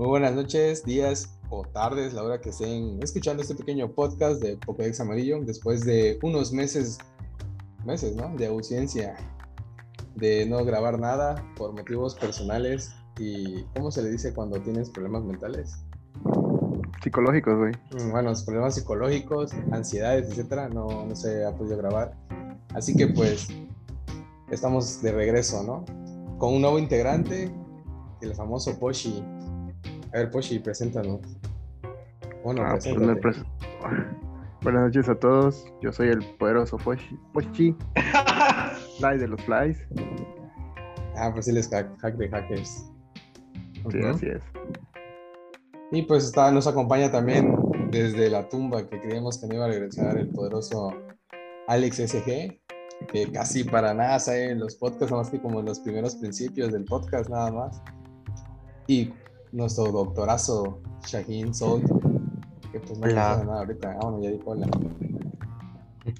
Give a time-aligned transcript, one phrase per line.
[0.00, 4.56] Muy buenas noches, días o tardes, la hora que estén escuchando este pequeño podcast de
[4.56, 6.96] Pokédex Amarillo, después de unos meses,
[7.84, 8.34] meses, ¿no?
[8.34, 9.14] De ausencia,
[10.14, 15.22] de no grabar nada por motivos personales y, ¿cómo se le dice cuando tienes problemas
[15.22, 15.84] mentales?
[17.02, 17.74] Psicológicos, güey.
[17.92, 22.16] Mm, Bueno, los problemas psicológicos, ansiedades, etcétera, no, no se ha podido grabar.
[22.74, 23.48] Así que, pues,
[24.50, 25.84] estamos de regreso, ¿no?
[26.38, 27.52] Con un nuevo integrante,
[28.22, 29.22] el famoso Poshi.
[30.12, 31.20] A ver, Poshi, preséntanos.
[32.44, 33.14] Bueno, Ah, pues, preséntate.
[33.14, 33.44] me pres-
[34.62, 35.64] Buenas noches a todos.
[35.80, 37.16] Yo soy el poderoso Pochi.
[37.32, 37.74] Pochi.
[38.98, 39.78] Fly de los Flies.
[41.16, 42.90] Ah, pues sí, les hack, hack de hackers.
[43.90, 44.42] Sí, así es.
[45.92, 47.56] Y pues está, nos acompaña también
[47.90, 50.92] desde la tumba que creíamos que no iba a regresar el poderoso
[51.66, 52.60] Alex SG,
[53.08, 56.16] que casi para nada sale en los podcasts, nada más que como en los primeros
[56.16, 57.82] principios del podcast, nada más.
[58.86, 59.12] Y
[59.52, 61.82] nuestro doctorazo Shaheen Soul,
[62.72, 64.68] que pues no nada ahorita, ah, bueno, ya dijo hola.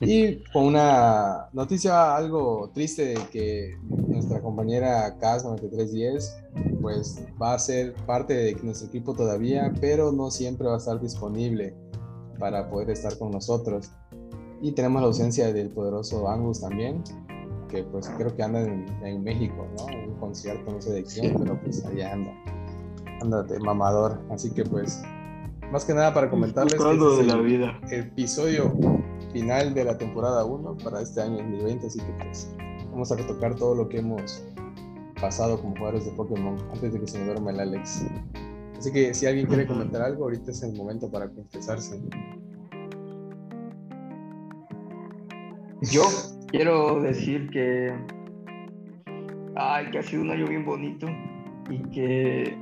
[0.01, 3.77] Y con una noticia algo triste de que
[4.09, 10.67] nuestra compañera CAS9310 pues va a ser parte de nuestro equipo todavía, pero no siempre
[10.69, 11.75] va a estar disponible
[12.39, 13.91] para poder estar con nosotros.
[14.63, 17.03] Y tenemos la ausencia del poderoso Angus también,
[17.69, 19.89] que pues creo que anda en, en México, ¿no?
[19.89, 22.33] En un concierto, no sé de quién, pero pues allá anda.
[23.21, 24.21] Anda de mamador.
[24.31, 25.03] Así que pues,
[25.71, 27.81] más que nada para comentarles que este es de la el- vida.
[27.91, 28.73] episodio
[29.33, 32.55] final de la temporada 1 para este año 2020, así que pues
[32.91, 34.45] vamos a retocar todo lo que hemos
[35.21, 38.05] pasado como jugadores de Pokémon antes de que se me duerma el Alex.
[38.79, 42.01] Así que si alguien quiere comentar algo, ahorita es el momento para confesarse.
[45.83, 46.03] Yo
[46.49, 47.93] quiero decir que.
[49.57, 51.07] Ay, que ha sido un año bien bonito
[51.69, 52.57] y que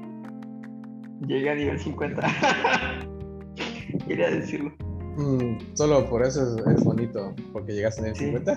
[1.26, 2.22] llegué a nivel 50.
[4.06, 4.72] Quería decirlo.
[5.16, 8.24] Mm, solo por eso es, es bonito, porque llegaste en el Sí.
[8.26, 8.56] 50.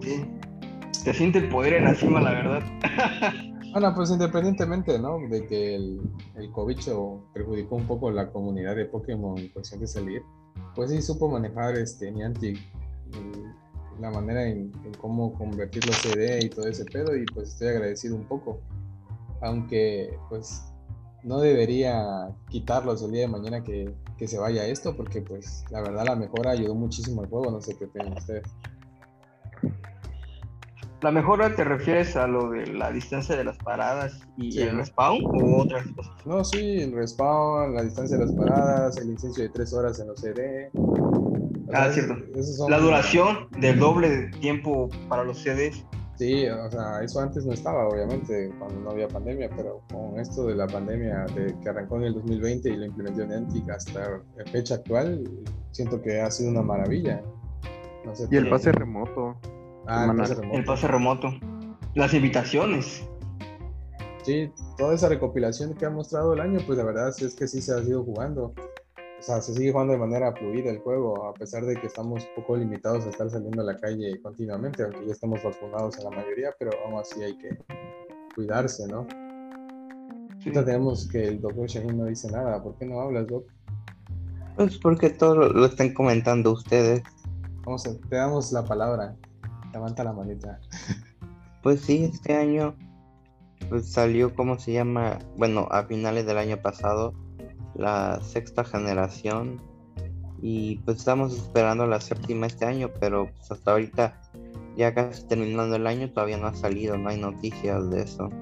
[0.00, 0.24] Sí.
[0.92, 2.62] Se siente el poder en la cima, la verdad.
[3.74, 5.18] Bueno, pues independientemente, ¿no?
[5.28, 6.00] De que el,
[6.36, 10.22] el cobicho perjudicó un poco la comunidad de Pokémon en cuestión de salir,
[10.76, 16.44] pues sí supo manejar este Niantic y la manera en, en cómo convertir los CD
[16.44, 18.60] y todo ese pedo y pues estoy agradecido un poco.
[19.42, 20.72] Aunque pues
[21.24, 25.80] no debería quitarlos el día de mañana que, que se vaya esto porque pues la
[25.80, 28.44] verdad la mejora ayudó muchísimo al juego, no sé qué opinan ustedes.
[31.02, 34.62] ¿La mejora te refieres a lo de la distancia de las paradas y Sí.
[34.62, 36.12] el respawn o otras cosas?
[36.24, 40.06] No, sí, el respawn, la distancia de las paradas, el incienso de tres horas en
[40.08, 40.70] los CD.
[41.74, 42.14] Ah, cierto.
[42.56, 45.84] son- La duración del doble de tiempo para los CDs.
[46.16, 50.46] Sí, o sea, eso antes no estaba, obviamente, cuando no había pandemia, pero con esto
[50.46, 54.44] de la pandemia de, que arrancó en el 2020 y lo implementó Niantic hasta la
[54.52, 55.28] fecha actual,
[55.72, 57.20] siento que ha sido una maravilla.
[58.04, 59.36] No sé Y el pase remoto.
[59.86, 60.58] Ah, el pase remoto.
[60.58, 61.28] El pase remoto.
[61.94, 63.08] Las invitaciones.
[64.22, 67.48] Sí, toda esa recopilación que ha mostrado el año, pues la verdad sí es que
[67.48, 68.54] sí se ha ido jugando.
[69.18, 72.26] O sea, se sigue jugando de manera fluida el juego, a pesar de que estamos
[72.36, 76.10] poco limitados a estar saliendo a la calle continuamente, aunque ya estamos vacunados en la
[76.10, 77.56] mayoría, pero aún así hay que
[78.34, 79.06] cuidarse, ¿no?
[80.40, 80.50] Sí.
[80.50, 82.62] Ahorita tenemos que el doctor Shaheen no dice nada.
[82.62, 83.46] ¿Por qué no hablas, Doc?
[84.56, 87.02] Pues porque todo lo, lo están comentando ustedes.
[87.64, 89.16] Vamos a, te damos la palabra.
[89.72, 90.60] Levanta la manita.
[91.62, 92.76] Pues sí, este año
[93.68, 95.18] pues salió, ¿cómo se llama?
[95.36, 97.14] Bueno, a finales del año pasado,
[97.74, 99.60] la sexta generación.
[100.42, 104.20] Y pues estamos esperando la séptima este año, pero pues hasta ahorita,
[104.76, 108.32] ya casi terminando el año, todavía no ha salido, no hay noticias de eso.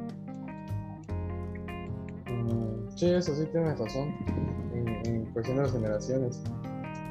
[2.26, 4.14] Mm, Sí, eso sí tienes razón.
[4.74, 6.42] En, en cuestión de las generaciones.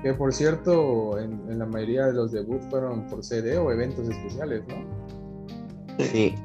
[0.04, 4.10] Que por cierto, en, en la mayoría de los debuts fueron por CD o eventos
[4.10, 4.86] especiales, ¿no?
[6.00, 6.36] Sí,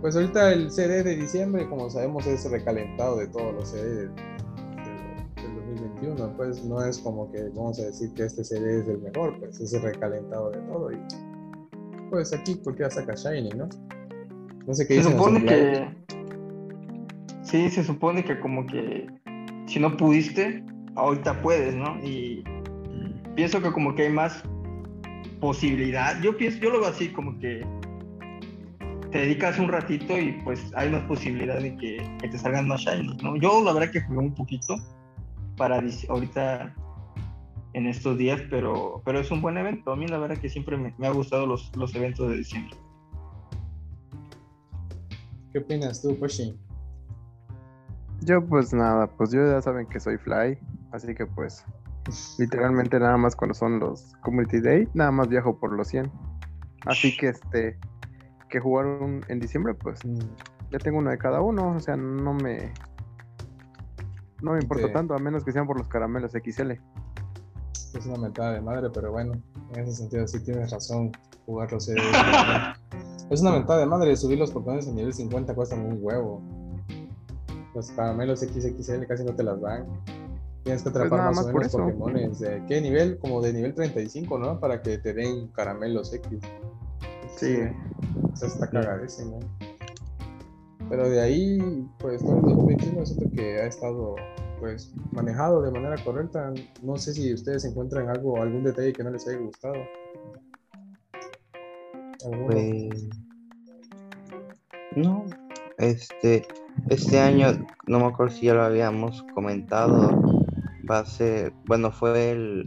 [0.00, 4.14] Pues ahorita el CD de diciembre, como sabemos, es recalentado de todos los CD del,
[4.16, 4.33] del
[5.74, 6.36] 2021.
[6.36, 9.60] Pues no es como que vamos a decir que este CD es el mejor, pues
[9.60, 10.92] es el recalentado de todo.
[10.92, 10.98] Y
[12.10, 13.68] pues aquí, ya saca Shiny, no?
[14.66, 15.88] No sé qué Se dicen supone que.
[17.42, 19.06] Sí, se supone que como que
[19.66, 20.64] si no pudiste,
[20.96, 21.98] ahorita puedes, ¿no?
[22.02, 22.42] Y
[23.34, 24.42] pienso que como que hay más
[25.40, 26.20] posibilidad.
[26.22, 27.64] Yo pienso, yo lo veo así, como que
[29.10, 32.80] te dedicas un ratito y pues hay más posibilidad de que, que te salgan más
[32.80, 33.36] shiny, ¿no?
[33.36, 34.76] Yo la verdad que jugué un poquito
[35.56, 36.74] para ahorita
[37.72, 39.92] en estos días, pero, pero es un buen evento.
[39.92, 42.76] A mí la verdad que siempre me, me ha gustado los, los eventos de diciembre.
[45.52, 46.58] ¿Qué opinas tú, Poshi?
[48.20, 50.58] Yo pues nada, pues yo ya saben que soy fly,
[50.92, 51.64] así que pues
[52.38, 56.10] literalmente nada más cuando son los Community Day, nada más viajo por los 100.
[56.86, 57.78] Así que este,
[58.48, 60.18] que jugaron en diciembre, pues Mm,
[60.70, 62.72] ya tengo uno de cada uno, o sea, no me...
[64.44, 66.72] No me importa tanto, a menos que sean por los caramelos XL.
[67.94, 69.32] Es una mentada de madre, pero bueno,
[69.72, 71.12] en ese sentido sí tienes razón.
[71.46, 71.96] Jugarlos es,
[73.30, 74.14] es una mentada de madre.
[74.16, 76.42] Subir los Pokémon en nivel 50 cuesta un huevo.
[77.74, 79.86] Los caramelos XXL casi no te las dan.
[80.62, 81.94] Tienes que atrapar Pues nada más, más o menos.
[81.94, 84.60] Pokémon de qué nivel, como de nivel 35, ¿no?
[84.60, 86.38] Para que te den caramelos X.
[87.38, 87.60] Sí.
[88.30, 89.40] O sea, está cagadísimo.
[90.88, 94.16] Pero de ahí, pues todo el 2021 siento que ha estado
[94.60, 96.52] pues manejado de manera correcta.
[96.82, 99.74] No sé si ustedes encuentran algo, algún detalle que no les haya gustado.
[102.46, 103.08] Pues.
[104.96, 105.26] No.
[105.78, 106.46] Este.
[106.88, 110.10] Este año, no me acuerdo si ya lo habíamos comentado.
[110.90, 111.52] Va a ser.
[111.66, 112.64] Bueno, fue el.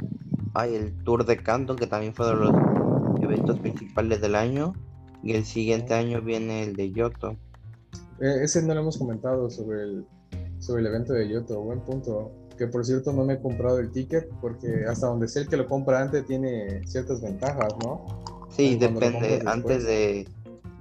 [0.53, 2.51] Ay, el Tour de Canto, que también fue de los
[3.21, 4.73] eventos principales del año.
[5.23, 7.37] Y el siguiente año viene el de Yoto.
[8.19, 10.05] Eh, ese no lo hemos comentado sobre el,
[10.59, 11.61] sobre el evento de Yoto.
[11.61, 12.31] Buen punto.
[12.57, 15.57] Que por cierto no me he comprado el ticket porque hasta donde sé el que
[15.57, 18.03] lo compra antes tiene ciertas ventajas, ¿no?
[18.49, 19.43] Sí, cuando depende.
[19.45, 20.27] Antes de,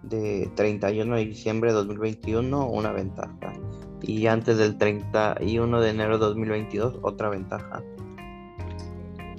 [0.04, 3.52] de 31 de diciembre de 2021, una ventaja.
[4.00, 7.82] Y antes del 31 de enero de 2022, otra ventaja.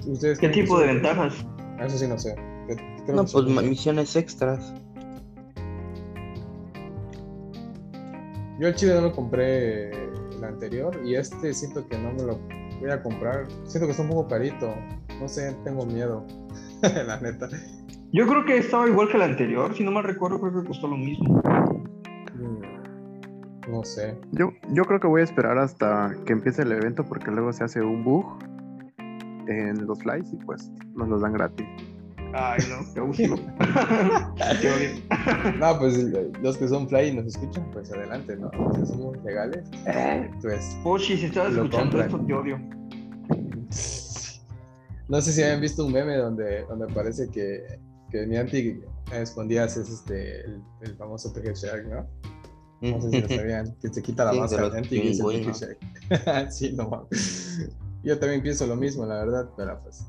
[0.06, 1.34] ¿Ustedes ¿Qué tipo de ventajas?
[1.78, 2.34] Ah, Eso sí no sé.
[2.68, 4.72] ¿Qué- creo No, pues misiones extras.
[8.58, 12.38] Yo el chile no me compré el anterior y este siento que no me lo
[12.80, 13.46] voy a comprar.
[13.64, 14.74] Siento que está un poco carito.
[15.20, 16.24] No sé, tengo miedo.
[16.82, 17.48] La neta.
[18.12, 20.88] Yo creo que estaba igual que el anterior, si no mal recuerdo, creo que costó
[20.88, 21.42] lo mismo.
[22.34, 24.16] Mm, No sé.
[24.32, 27.64] Yo, yo creo que voy a esperar hasta que empiece el evento porque luego se
[27.64, 28.24] hace un bug
[29.46, 31.66] en los flies y pues nos los dan gratis.
[32.34, 33.36] Ay, no, qué abusivo.
[34.60, 35.58] Qué odio.
[35.58, 35.96] No, pues
[36.42, 38.50] los que son fly y nos escuchan, pues adelante, ¿no?
[38.74, 39.64] Si somos legales,
[40.42, 42.06] pues Pochi, si estás escuchando compran.
[42.06, 42.60] esto, te odio.
[45.08, 47.64] No sé si habían visto un meme donde, donde parece que,
[48.10, 52.06] que Niantic a escondidas es este, el, el famoso PG Shark, ¿no?
[52.82, 55.08] No sé si lo sabían, que se quita la Sí, de máscara los Niantic y
[55.08, 55.52] es el PG.
[55.54, 56.50] Shark.
[56.52, 57.70] sí, no mames.
[58.02, 60.06] Yo también pienso lo mismo, la verdad, pero pues.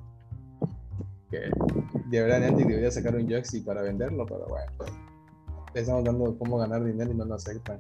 [1.32, 1.50] Que
[2.10, 4.72] de verdad Niantic debería sacar un Joxy para venderlo, pero bueno.
[5.74, 7.80] Le estamos dando cómo ganar dinero y no lo aceptan.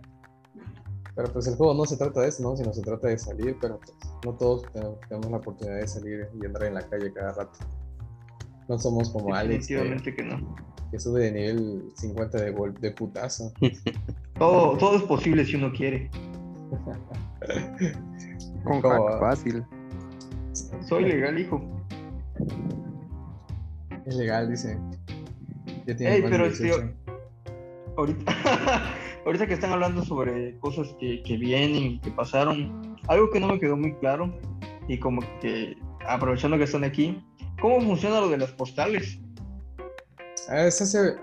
[1.15, 2.55] Pero pues el juego no se trata de eso, ¿no?
[2.55, 4.63] Sino se trata de salir, pero pues no todos
[5.07, 7.59] tenemos, la oportunidad de salir y andar en la calle cada rato.
[8.67, 10.55] No somos como Alex, que, Definitivamente que no.
[10.91, 13.51] que sube de nivel 50 de, gol, de putazo.
[14.37, 16.09] Todo, todo es posible si uno quiere.
[18.63, 18.81] Con
[19.19, 19.65] fácil.
[20.87, 21.78] Soy legal, hijo.
[24.09, 24.75] Es legal, dice.
[25.85, 26.93] Ya tiene Ey, pero de este, 18.
[27.95, 28.33] Ahorita,
[29.25, 33.59] ahorita que están hablando sobre cosas que, que vienen, que pasaron, algo que no me
[33.59, 34.33] quedó muy claro,
[34.87, 35.77] y como que
[36.07, 37.23] aprovechando que están aquí,
[37.61, 39.19] ¿cómo funciona lo de las postales?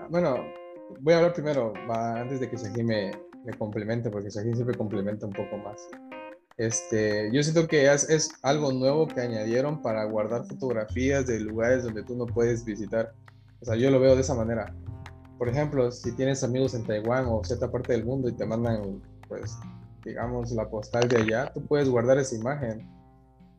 [0.09, 0.45] Bueno,
[1.01, 3.11] voy a hablar primero, va, antes de que Shahid me,
[3.43, 5.89] me complemente, porque Shahid siempre complementa un poco más.
[6.57, 12.03] Este, yo siento que es, algo nuevo que añadieron para guardar fotografías de lugares donde
[12.03, 13.13] tú no puedes visitar.
[13.61, 14.75] O sea, yo lo veo de esa manera.
[15.37, 19.03] Por ejemplo, si tienes amigos en Taiwán o cierta parte del mundo y te mandan,
[19.27, 19.55] pues,
[20.03, 22.89] digamos, la postal de allá, tú puedes guardar esa imagen.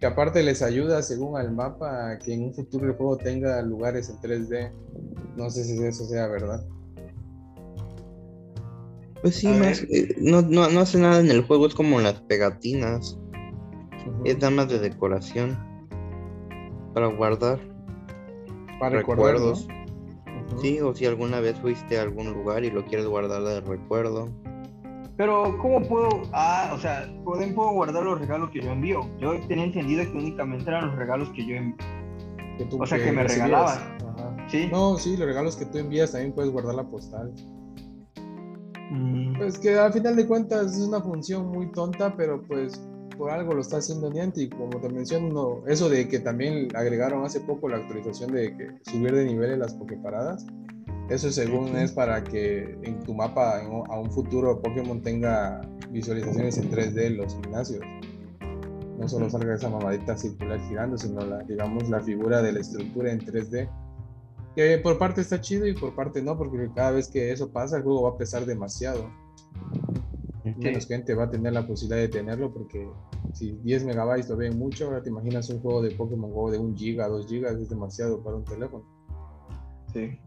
[0.00, 3.62] Que aparte les ayuda, según al mapa, a que en un futuro el juego tenga
[3.62, 4.73] lugares en 3D.
[5.37, 6.64] No sé si eso sea verdad.
[9.23, 12.21] Pues sí, más, eh, no, no, no hace nada en el juego, es como las
[12.23, 13.19] pegatinas.
[14.25, 15.59] Es nada más de decoración.
[16.95, 17.59] Para guardar
[18.81, 19.55] Para recordar, ¿no?
[19.55, 19.69] recuerdos.
[20.63, 24.31] Sí, o si alguna vez fuiste a algún lugar y lo quieres guardar de recuerdo.
[25.17, 26.09] Pero, ¿cómo puedo?
[26.33, 29.01] Ah, o sea, ¿pueden, puedo guardar los regalos que yo envío.
[29.19, 31.77] Yo tenía entendido que únicamente eran los regalos que yo envío.
[32.57, 33.49] Que tú- O sea, que me recibías.
[33.51, 33.99] regalaban.
[34.17, 34.49] Ajá.
[34.49, 34.69] ¿Sí?
[34.73, 37.33] No, sí, los regalos que tú envías también puedes guardar la postal.
[38.90, 42.80] Mm, Pues que al final de cuentas es una función muy tonta, pero pues
[43.16, 44.57] por algo lo está haciendo Niantic.
[44.57, 49.12] Como te menciono, eso de que también agregaron hace poco la actualización de que subir
[49.14, 50.47] de niveles las Poképaradas.
[51.09, 56.59] Eso según es para que en tu mapa en- a un futuro Pokémon tenga visualizaciones
[56.59, 57.80] en 3D en los gimnasios.
[58.99, 63.11] No solo salga esa mamadita circular girando, sino la, digamos, la figura de la estructura
[63.12, 63.68] en 3D.
[64.59, 67.77] Que por parte está chido y por parte no, porque cada vez que eso pasa
[67.77, 69.09] el juego va a pesar demasiado.
[70.43, 72.91] menos gente va a tener la posibilidad de tenerlo porque
[73.35, 76.59] si 10 megabytes lo ven mucho, ahora te imaginas un juego de Pokémon Go de
[76.59, 78.85] 1 giga, 2 gigas, es demasiado para un teléfono.
[79.93, 80.19] Sí.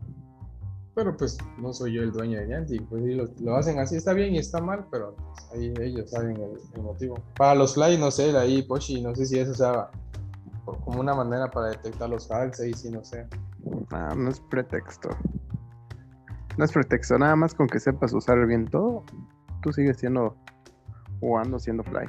[0.96, 3.98] Pero pues no soy yo el dueño de Niantic, pues sí, lo, lo hacen así,
[3.98, 7.20] está bien y está mal, pero pues, ahí ellos saben el, el motivo.
[7.36, 9.92] Para los Fly, no sé, ahí Poshi, no sé si eso sea
[10.64, 13.28] como una manera para detectar los hacks, ahí sí, no sé.
[13.92, 15.10] Ah, no es pretexto.
[16.58, 19.04] No es pretexto, nada más con que sepas usar bien todo,
[19.62, 20.36] tú sigues siendo
[21.20, 22.08] jugando siendo fly.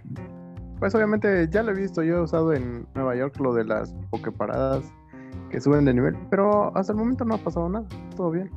[0.79, 3.95] Pues obviamente ya lo he visto, yo he usado en Nueva York lo de las
[4.11, 4.83] pokeparadas
[5.51, 8.51] que suben de nivel, pero hasta el momento no ha pasado nada, todo bien.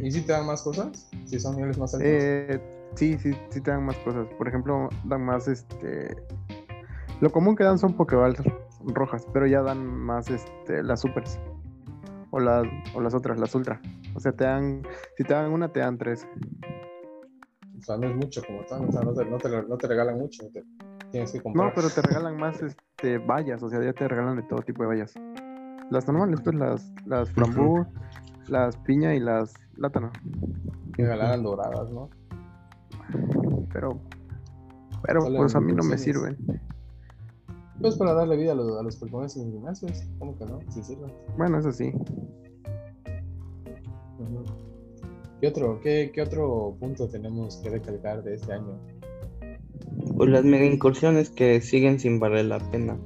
[0.00, 1.08] ¿Y si te dan más cosas?
[1.24, 2.08] Si son niveles más altos.
[2.08, 2.60] Eh,
[2.94, 4.28] sí, sí, sí te dan más cosas.
[4.38, 6.16] Por ejemplo, dan más este.
[7.20, 8.40] Lo común que dan son Pokéballs
[8.86, 11.38] rojas, pero ya dan más este las supers.
[12.30, 13.80] O las, o las otras, las ultra.
[14.14, 14.82] O sea, te dan.
[15.16, 16.26] Si te dan una, te dan tres.
[17.78, 19.86] O sea, no es mucho como tal, o sea, no te, no te, no te
[19.86, 20.64] regalan mucho, te-
[21.12, 21.68] tienes que comprar.
[21.68, 24.82] No, pero te regalan más este vallas, o sea, ya te regalan de todo tipo
[24.82, 25.14] de vallas.
[25.90, 27.86] Las normales, pues las, las frambú,
[28.48, 30.10] las piña y las plátano.
[30.96, 32.10] Te regalaran doradas, ¿no?
[33.72, 34.00] Pero.
[35.02, 36.36] Pero Solo pues a mí no me sirven.
[37.80, 40.60] Pues para darle vida a los, a los Pokémon en gimnasios, ¿cómo que no?
[40.70, 41.12] Sí sirven.
[41.36, 41.92] Bueno, eso sí.
[45.40, 48.78] ¿Qué otro, qué, qué otro punto tenemos que recalcar de este año?
[50.16, 52.96] Pues las mega incursiones que siguen sin valer la pena.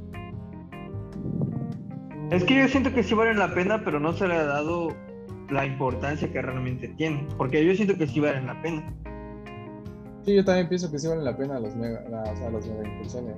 [2.31, 4.95] Es que yo siento que sí valen la pena, pero no se le ha dado
[5.51, 7.27] la importancia que realmente tienen.
[7.37, 8.95] Porque yo siento que sí valen la pena.
[10.25, 12.67] Sí, yo también pienso que sí valen la pena los mega, las, o sea, las
[12.69, 13.37] mega incursiones.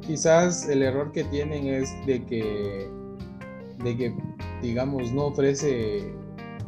[0.00, 2.88] Quizás el error que tienen es de que,
[3.82, 4.14] de que,
[4.62, 6.12] digamos, no ofrece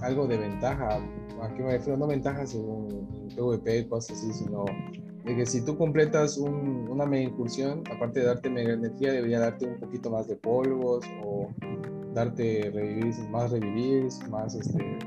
[0.01, 1.01] algo de ventaja.
[1.43, 1.97] ¿A qué me refiero?
[1.99, 4.65] No ventaja según PvP, cosas así, sino
[5.25, 9.41] de que si tú completas un- una mega incursión, aparte de darte mega energía, debería
[9.41, 11.49] darte un poquito más de polvos o
[12.15, 14.99] darte revivir, más revivir, más este,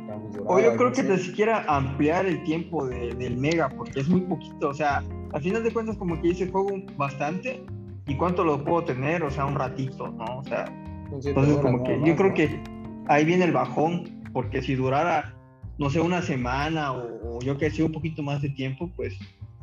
[0.48, 4.22] O yo creo que te siquiera ampliar el tiempo de- del mega, porque es muy
[4.22, 4.70] poquito.
[4.70, 5.04] O sea,
[5.34, 7.64] al final de cuentas, como que dice juego bastante.
[8.08, 9.24] ¿Y cuánto lo puedo tener?
[9.24, 10.40] O sea, un ratito, ¿no?
[10.40, 10.66] O sea,
[11.12, 12.62] entonces como que yo creo que
[13.08, 15.36] ahí viene el bajón, porque si durara,
[15.78, 19.18] no sé, una semana o, o yo que sé, un poquito más de tiempo, pues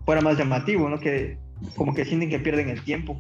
[0.05, 0.99] fuera más llamativo, ¿no?
[0.99, 1.39] Que
[1.77, 3.17] como que sienten que pierden el tiempo.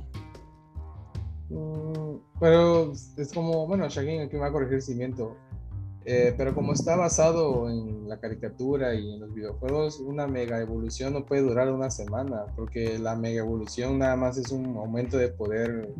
[1.51, 5.37] Mm, Pero es como, bueno, Shagin aquí me va a corregir si miento.
[6.05, 11.13] Eh, pero como está basado en la caricatura y en los videojuegos, una mega evolución
[11.13, 15.29] no puede durar una semana, porque la mega evolución nada más es un aumento de
[15.29, 15.95] poder.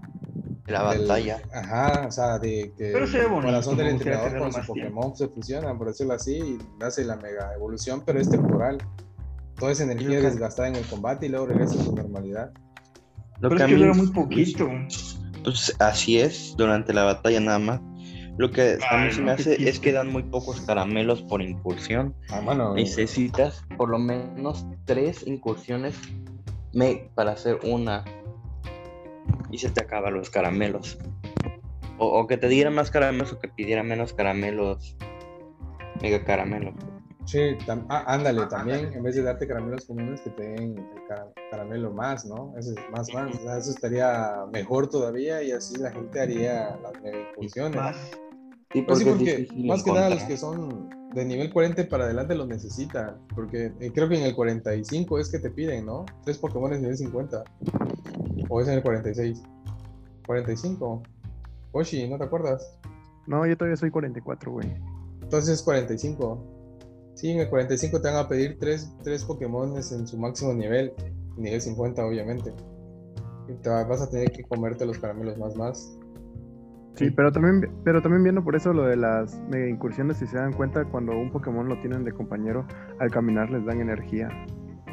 [0.67, 1.43] La del- batalla.
[1.53, 4.75] Ajá, o sea, de que Pero se ve el corazón del entrenador con su tiempo.
[4.75, 8.79] Pokémon se fusionan, por decirlo así, y hace la mega evolución, pero es temporal.
[9.59, 12.53] Toda esa energía es desgastada en el combate y luego regresa a su normalidad.
[13.41, 14.69] Lo Pero que es que dura muy poquito.
[15.45, 17.81] Pues así es, durante la batalla nada más.
[18.39, 21.23] Lo que a mí Ay, se no, me hace es que dan muy pocos caramelos
[21.23, 22.15] por incursión.
[22.31, 25.95] Ah, bueno, Necesitas por lo menos tres incursiones
[26.73, 28.05] me- para hacer una.
[29.51, 30.99] Y se te acaban los caramelos.
[31.99, 34.97] O, o que te dieran más caramelos o que pidiera menos caramelos.
[36.01, 36.75] Mega caramelos.
[37.27, 41.07] Sí, tam- ah, ándale, también en vez de darte caramelos comunes que te den el
[41.07, 42.53] cara- caramelo más, ¿no?
[42.59, 43.37] Ese es más, más.
[43.37, 47.77] O sea, eso estaría mejor todavía y así la gente haría las mega incursiones.
[47.77, 47.97] Más.
[48.73, 50.29] Sí, Pues sí, porque más que nada los encontrar.
[50.29, 53.19] que son de nivel 40 para adelante los necesitan.
[53.35, 56.07] Porque eh, creo que en el 45 es que te piden, ¿no?
[56.25, 57.45] Tres Pokémon nivel 50.
[58.49, 59.43] O es en el 46.
[60.27, 61.03] 45.
[61.73, 62.79] Oshi, ¿no te acuerdas?
[63.27, 64.69] No, yo todavía soy 44, güey.
[65.23, 66.43] Entonces es 45.
[67.15, 70.93] Sí, en el 45 te van a pedir tres, tres Pokémon en su máximo nivel.
[71.37, 72.53] Nivel 50, obviamente.
[73.49, 75.99] Y te va- vas a tener que comerte los caramelos más más.
[76.95, 80.37] Sí, pero también, pero también viendo por eso lo de las mega incursiones, si se
[80.37, 82.67] dan cuenta, cuando un Pokémon lo tienen de compañero,
[83.01, 84.29] al caminar les dan energía.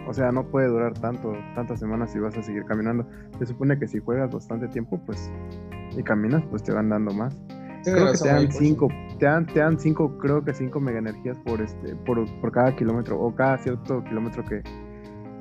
[0.08, 3.06] O sea, no puede durar tanto, tantas semanas si vas a seguir caminando.
[3.38, 5.32] Se supone que si juegas bastante tiempo, pues,
[5.96, 7.36] y caminas, pues te van dando más.
[7.84, 8.88] Creo que te dan cinco,
[9.20, 12.75] te dan, te dan cinco, creo que cinco mega energías por este, por, por cada
[12.75, 14.62] kilómetro, o cada cierto kilómetro que,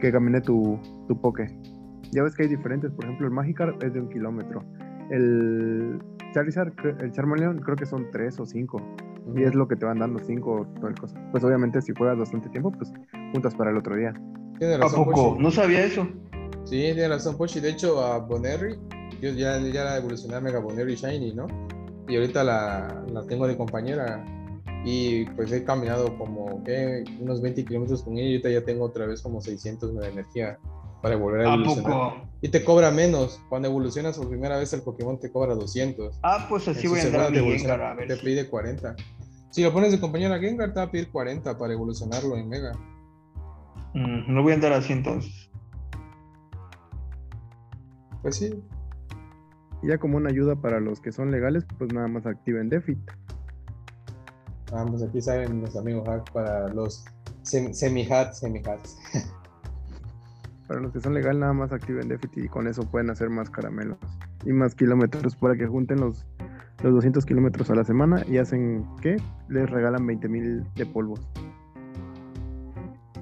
[0.01, 1.47] que camine tu, tu Poké.
[2.13, 4.65] Ya ves que hay diferentes, por ejemplo, el Magikarp es de un kilómetro.
[5.11, 5.99] El
[6.33, 8.83] Charizard, el Charmeleon, creo que son tres o cinco.
[9.37, 11.21] Y es lo que te van dando, cinco, todo el cosa.
[11.33, 12.93] Pues obviamente si juegas bastante tiempo, pues
[13.33, 14.15] juntas para el otro día.
[14.59, 15.37] Tienes ¿A razón, poco?
[15.39, 16.09] No sabía eso.
[16.65, 17.61] Sí, tiene razón, Poshi.
[17.61, 18.79] De hecho, a Bonnerry,
[19.21, 21.47] yo ya, ya la evolucioné a Mega Bonnerry Shiny, ¿no?
[22.09, 24.25] Y ahorita la, la tengo de compañera.
[24.85, 27.05] Y pues he caminado como ¿qué?
[27.21, 30.59] unos 20 kilómetros con ella y ahorita ya tengo otra vez como 600 de energía
[31.03, 31.85] para volver a ¿A evolucionar.
[31.93, 32.29] poco?
[32.41, 33.41] Y te cobra menos.
[33.49, 36.19] Cuando evolucionas por primera vez el Pokémon te cobra 200.
[36.23, 38.95] Ah, pues así voy a entrar mi Gengar a ver Te si- pide 40.
[39.51, 42.49] Si lo pones de compañero a Gengar te va a pedir 40 para evolucionarlo en
[42.49, 42.73] Mega.
[43.95, 45.51] Mm, lo voy a entrar así entonces.
[48.23, 48.63] Pues sí.
[49.83, 52.99] Y ya como una ayuda para los que son legales, pues nada más activen Defit.
[54.73, 57.05] Vamos, aquí saben los amigos hack para los
[57.43, 58.97] sem- semi-hats, semi-hats.
[60.69, 63.49] Para los que son legal, nada más activen Defit y con eso pueden hacer más
[63.49, 63.99] caramelos
[64.45, 66.27] y más kilómetros para que junten los,
[66.83, 69.17] los 200 kilómetros a la semana y hacen, ¿qué?
[69.49, 71.27] Les regalan 20 mil de polvos.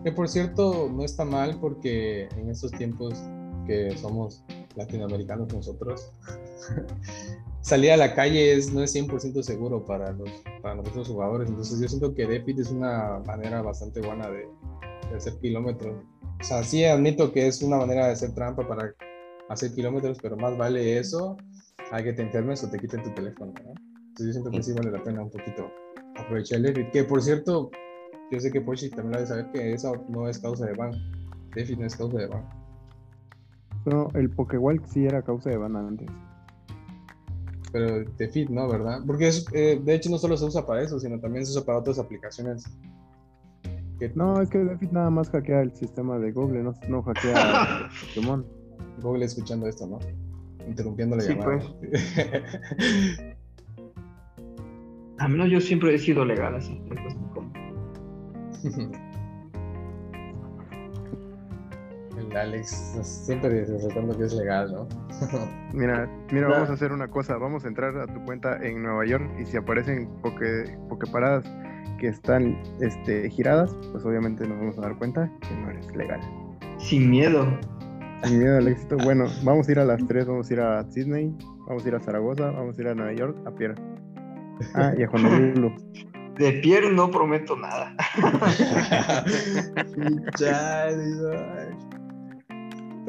[0.03, 3.15] Que por cierto, no está mal porque en estos tiempos
[3.65, 6.12] que somos latinoamericanos nosotros,
[7.61, 10.31] salir a la calle es, no es 100% seguro para, los,
[10.62, 11.49] para nosotros jugadores.
[11.49, 14.49] Entonces yo siento que Defit es una manera bastante buena de,
[15.11, 15.97] de hacer kilómetros.
[16.40, 18.93] O sea, sí admito que es una manera de hacer trampa para
[19.49, 21.37] hacer kilómetros, pero más vale eso
[21.90, 23.52] a que te enfermes o te quiten tu teléfono.
[23.64, 23.75] ¿no?
[24.09, 25.71] Entonces yo siento que sí vale la pena un poquito
[26.16, 26.90] aprovechar el Defit.
[26.90, 27.71] Que por cierto,
[28.31, 30.93] yo sé que Pochi también la debe saber que eso no es causa de ban.
[31.55, 32.49] Defit no es causa de ban.
[33.85, 36.09] No, el Pokewalk sí era causa de ban antes.
[37.73, 39.00] Pero Defit no, ¿verdad?
[39.07, 41.64] Porque es, eh, de hecho no solo se usa para eso, sino también se usa
[41.64, 42.64] para otras aplicaciones.
[43.99, 44.59] Que No, es que
[44.93, 48.45] nada más hackea el sistema de Google, no, no hackea Pokémon.
[49.00, 49.99] Google escuchando esto, ¿no?
[50.67, 51.61] Interrumpiendo la Sí, llamada.
[55.19, 56.79] A menos yo siempre he sido legal así.
[57.33, 57.53] como-
[62.19, 62.69] El Alex
[63.03, 64.88] siempre resaltando que es legal, ¿no?
[65.73, 69.05] Mira, mira, vamos a hacer una cosa, vamos a entrar a tu cuenta en Nueva
[69.07, 71.45] York y si aparecen poke, pokeparadas
[71.99, 76.20] que están este, giradas, pues obviamente nos vamos a dar cuenta que no eres legal.
[76.79, 77.46] Sin miedo.
[78.25, 78.96] Sin miedo al éxito.
[78.99, 81.35] Bueno, vamos a ir a las tres, vamos a ir a Sydney,
[81.66, 83.75] vamos a ir a Zaragoza, vamos a ir a Nueva York, a Piera.
[84.75, 85.75] Ah, y a Honolulu.
[86.37, 87.96] De Pierre no prometo nada.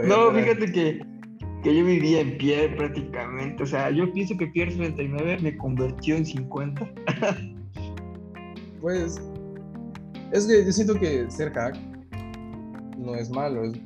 [0.04, 1.02] No, fíjate que,
[1.64, 3.64] que yo vivía en Pierre prácticamente.
[3.64, 6.88] O sea, yo pienso que Pierre 39 me convirtió en 50.
[8.82, 9.20] Pues
[10.32, 11.76] es que yo siento que ser hack
[12.98, 13.78] no es malo, es,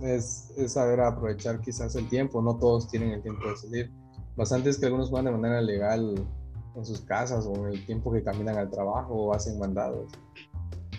[0.00, 3.92] es, es saber aprovechar quizás el tiempo, no todos tienen el tiempo de salir.
[4.36, 6.26] Bastantes que algunos juegan de manera legal
[6.74, 10.12] en sus casas o en el tiempo que caminan al trabajo o hacen mandados.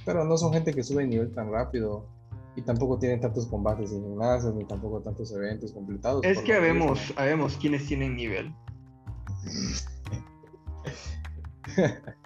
[0.05, 2.05] Pero no son gente que sube de nivel tan rápido
[2.55, 6.23] y tampoco tienen tantos combates en gimnasios ni tampoco tantos eventos completados.
[6.23, 8.53] Es que habemos, habemos quienes tienen nivel.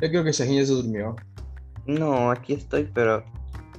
[0.00, 1.16] Yo creo que Shahin ya se durmió.
[1.86, 3.24] No, aquí estoy, pero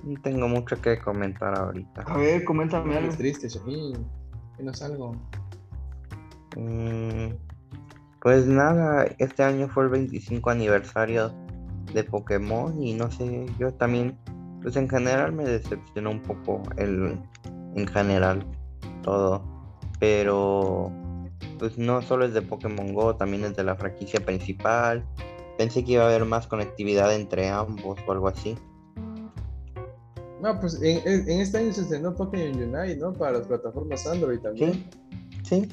[0.04, 2.02] no tengo mucho que comentar ahorita.
[2.02, 3.10] A ver, coméntame algo.
[3.10, 4.06] Es triste, Shahin.
[4.58, 5.16] Dinos algo.
[6.58, 7.36] Mm,
[8.22, 11.32] pues nada, este año fue el 25 aniversario
[11.94, 14.18] de Pokémon y no sé, yo también,
[14.62, 17.18] pues en general me decepcionó un poco el,
[17.76, 18.46] en general
[19.04, 19.42] todo,
[20.00, 20.92] pero
[21.58, 25.04] pues no solo es de Pokémon Go, también es de la franquicia principal.
[25.60, 28.56] Pensé que iba a haber más conectividad entre ambos o algo así.
[30.42, 33.12] No, pues en, en- este año se estrenó Pokémon Unite, ¿no?
[33.12, 34.86] Para las plataformas Android también.
[35.44, 35.68] Sí,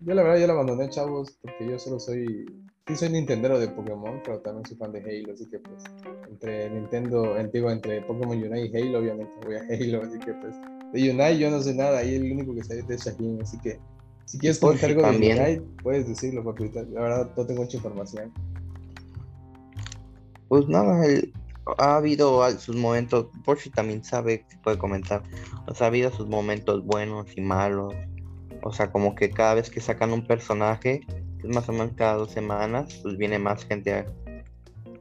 [0.00, 2.44] Yo la verdad yo la abandoné, chavos, porque yo solo soy...
[2.86, 5.82] Sí soy Nintendero de Pokémon, pero también soy fan de Halo, así que pues
[6.28, 10.54] entre Nintendo, digo, entre Pokémon Unite y Halo, obviamente voy a Halo, así que pues
[10.92, 13.80] de Unite yo no sé nada, ahí el único que sabe es Shahin, así que
[14.26, 15.32] si quieres Pues comentar sí, algo de.
[15.32, 18.30] Unite, puedes decirlo, porque la verdad no tengo mucha información.
[20.48, 21.32] Pues nada, el-
[21.78, 25.22] ha habido sus momentos, Porsche también sabe, puede comentar,
[25.66, 27.94] o sea, ha habido sus momentos buenos y malos,
[28.62, 31.00] o sea, como que cada vez que sacan un personaje,
[31.44, 34.06] más o menos cada dos semanas, pues viene más gente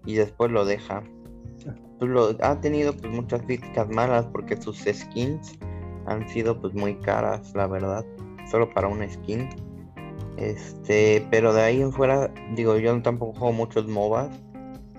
[0.06, 1.04] y después lo deja.
[1.98, 5.58] Pues lo, ha tenido pues muchas críticas malas porque sus skins
[6.06, 8.06] han sido pues muy caras, la verdad,
[8.50, 9.50] solo para una skin.
[10.38, 14.30] Este, pero de ahí en fuera, digo, yo tampoco juego muchos MOBAs,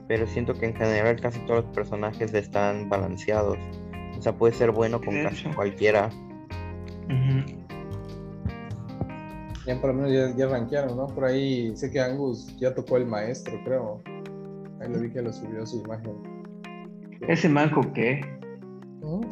[0.08, 3.58] pero siento que en general casi todos los personajes están balanceados.
[4.18, 5.54] O sea, puede ser bueno con casi hecho.
[5.54, 6.10] cualquiera.
[9.66, 11.06] Ya por lo menos ya, ya rankearon, ¿no?
[11.08, 14.00] Por ahí sé que Angus ya tocó el maestro, creo.
[14.80, 16.14] Ahí lo vi que lo subió su imagen.
[17.28, 18.20] Ese manco qué?
[19.02, 19.22] Ujú.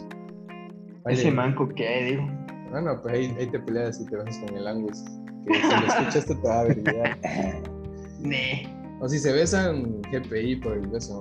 [1.06, 2.28] Ese manco qué, digo.
[2.70, 5.04] Bueno, pues ahí, ahí te peleas y te vas con el Angus.
[5.46, 7.18] Que si lo escuchas esto te va a averiguar.
[8.20, 8.73] Ne.
[9.04, 11.20] O si se besan, GPI por el beso.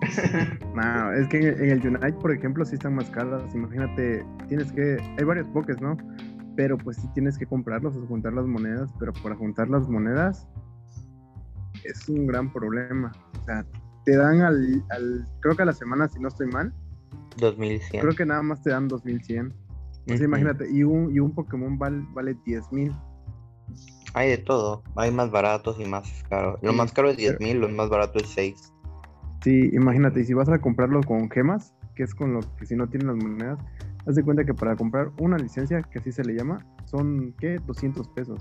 [0.74, 3.54] No, es que en el, en el Unite, por ejemplo, sí están más caras.
[3.54, 4.96] Imagínate, tienes que.
[5.18, 5.96] Hay varios pokés, ¿no?
[6.56, 8.90] Pero pues sí tienes que comprarlos o juntar las monedas.
[8.98, 10.48] Pero para juntar las monedas
[11.84, 13.12] es un gran problema.
[13.40, 13.64] O sea,
[14.06, 16.72] te dan al, al- Creo que a la semana, si no estoy mal,
[17.36, 18.00] 2100.
[18.00, 19.52] creo que nada más te dan 2100.
[20.06, 20.24] Entonces, Ujú.
[20.24, 22.92] imagínate, y un, y un Pokémon val- vale 10000.
[24.14, 24.82] Hay de todo.
[24.96, 26.58] Hay más baratos y más caros.
[26.62, 28.72] Lo Sí, más caro es pero- 10.000, lo más barato es 6.
[29.42, 32.76] Sí, imagínate, y si vas a comprarlo con gemas, que es con lo que si
[32.76, 33.58] no tienen las monedas,
[34.06, 37.58] haz de cuenta que para comprar una licencia, que así se le llama, son, ¿qué?
[37.66, 38.40] 200 pesos.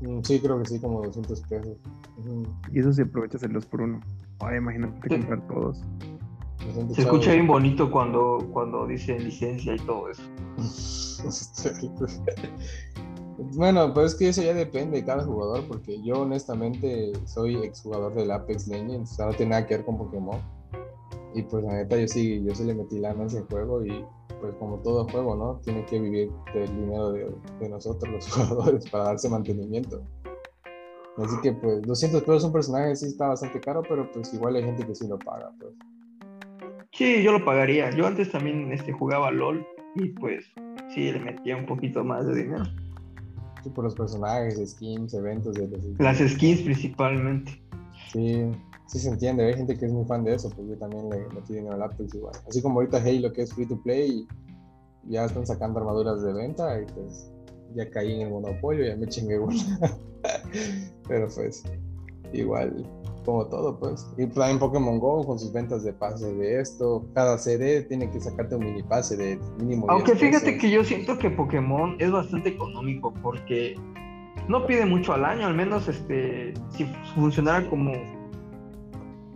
[0.00, 1.76] Mm, Sí, creo que sí, como 200 pesos.
[2.72, 4.00] Y eso si aprovechas el 2 por 1
[4.40, 5.08] Ay, imagínate Sí.
[5.20, 5.82] comprar todos.
[6.94, 10.22] Se escucha bien bonito cuando, cuando dicen licencia y todo eso.
[13.38, 18.14] Bueno, pues es que eso ya depende de cada jugador, porque yo honestamente soy exjugador
[18.14, 20.40] del Apex Legends, o sea, no tiene nada que ver con Pokémon.
[21.34, 24.04] Y pues la neta yo sí, yo sí le metí lana a ese juego y
[24.40, 25.60] pues como todo juego, ¿no?
[25.64, 30.02] Tiene que vivir del dinero de, nosotros los jugadores para darse mantenimiento.
[31.16, 34.64] Así que pues 200 pesos un personaje sí está bastante caro, pero pues igual hay
[34.64, 35.72] gente que sí lo paga, pues.
[36.92, 37.90] Sí, yo lo pagaría.
[37.90, 39.66] Yo antes también este, jugaba LOL
[39.96, 40.44] y pues
[40.94, 42.64] sí, le metía un poquito más de dinero.
[43.70, 47.60] Por los personajes, skins, eventos de los Las skins principalmente.
[48.12, 48.50] Sí,
[48.86, 51.26] sí se entiende, hay gente que es muy fan de eso, pues yo también le
[51.34, 52.34] metí dinero al Apex igual.
[52.48, 54.26] Así como ahorita Halo que es free to play
[55.06, 57.30] y ya están sacando armaduras de venta y pues
[57.74, 59.54] ya caí en el monopolio, ya me chingué una.
[61.08, 61.64] Pero pues
[62.32, 62.86] igual,
[63.24, 64.06] como todo pues.
[64.16, 68.20] Y también Pokémon Go con sus ventas de pase de esto, cada CD tiene que
[68.20, 70.60] sacarte un mini pase de mínimo 10 Aunque fíjate pesos.
[70.60, 73.74] que yo siento que Pokémon es bastante económico porque
[74.48, 76.84] no pide mucho al año, al menos este si
[77.14, 77.92] funcionara como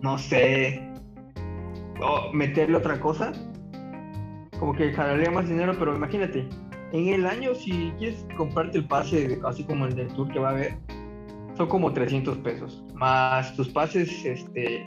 [0.03, 0.83] no sé
[2.01, 3.33] o meterle otra cosa,
[4.59, 6.49] como que jalaría más dinero, pero imagínate,
[6.93, 10.51] en el año si quieres comprarte el pase así como el del tour que va
[10.51, 10.79] a haber,
[11.59, 14.87] son como 300 pesos, más tus pases este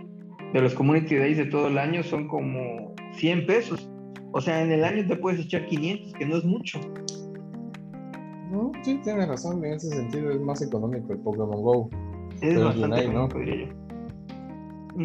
[0.53, 3.87] de los community days de todo el año son como 100 pesos.
[4.33, 6.79] O sea, en el año te puedes echar 500, que no es mucho.
[8.49, 11.89] No, sí, tienes razón, en ese sentido es más económico el Pokémon Go.
[12.41, 13.27] Es Pero bastante ¿no?
[13.27, 13.73] diría yo.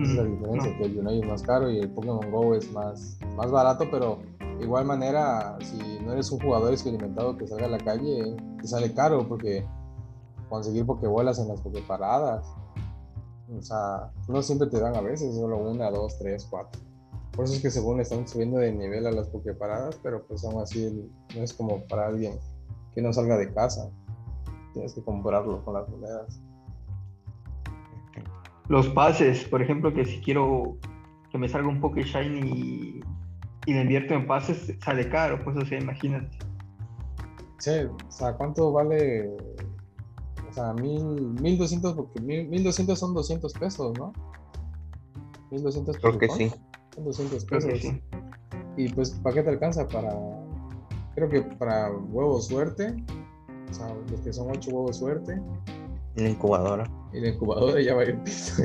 [0.03, 0.79] Esa es la Mm, diferencia, no.
[0.79, 4.19] que el Unite es más caro y el Pokémon Go es más, más barato, pero
[4.59, 8.67] de igual manera, si no eres un jugador experimentado que salga a la calle, te
[8.67, 9.65] sale caro porque
[10.49, 12.47] conseguir Pokébolas en las Poképaradas,
[13.57, 16.81] o sea, no siempre te dan a veces, solo una, dos, tres, cuatro.
[17.33, 20.61] Por eso es que según están subiendo de nivel a las Poképaradas, pero pues aún
[20.63, 22.39] así no es como para alguien
[22.95, 23.91] que no salga de casa.
[24.73, 26.41] Tienes que comprarlo con las monedas.
[28.69, 30.79] Los pases, por ejemplo, que si quiero
[31.31, 33.01] que me salga un Poké Shiny y,
[33.67, 36.39] y le invierto en pases, sale caro, pues o sea, imagínate.
[37.59, 39.37] Sí, o sea, ¿cuánto vale?
[40.57, 41.05] O sea, mil,
[41.43, 44.13] mil doscientos, porque mil, mil doscientos son doscientos pesos, ¿no?
[45.51, 46.37] Mil doscientos Creo que pesos.
[46.39, 46.53] sí.
[46.95, 47.73] Son doscientos Creo pesos.
[47.75, 48.03] que sí.
[48.79, 49.87] Y pues, ¿para qué te alcanza?
[49.87, 50.11] Para,
[51.15, 53.05] creo que para huevos suerte,
[53.71, 55.39] o sea, los que son ocho huevos suerte,
[56.15, 56.85] La incubadora.
[57.13, 58.63] y la incubadora ya va a ir piso.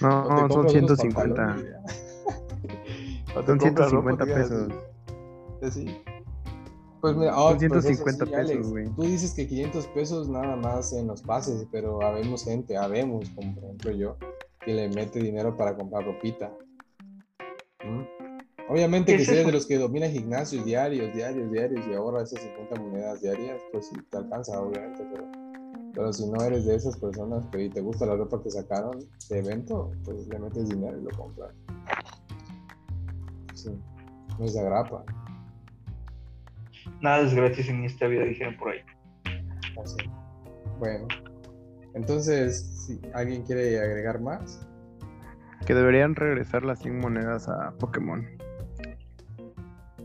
[0.00, 1.14] No, O te son compras unos 150.
[1.14, 3.36] pantalones y ya.
[3.36, 5.74] O te Son compras ropa 150 que digas, pesos.
[5.74, 5.96] Sí.
[7.02, 8.88] Pues mira, Son pues eso 150 sí, Alex, pesos, güey.
[8.94, 13.56] Tú dices que 500 pesos nada más en los pases, pero habemos gente, habemos, como
[13.56, 14.16] por ejemplo yo,
[14.64, 16.56] que le mete dinero para comprar ropita.
[17.84, 18.70] ¿Mm?
[18.70, 22.22] Obviamente ¿Qué que si eres de los que domina gimnasios diarios, diarios, diarios y ahorra
[22.22, 25.24] esas 50 monedas diarias, pues sí te alcanza, obviamente, pero,
[25.92, 29.04] pero si no eres de esas personas pero y te gusta la ropa que sacaron
[29.28, 31.52] de evento, pues le metes dinero y lo compras.
[33.54, 33.70] Sí,
[34.38, 35.04] no es de agrapa.
[37.00, 38.80] Nada es gratis en esta vida, dijeron por ahí.
[39.82, 39.96] Así.
[40.78, 41.06] Bueno,
[41.94, 44.66] entonces, si alguien quiere agregar más,
[45.66, 48.26] Que deberían regresar las 100 monedas a Pokémon.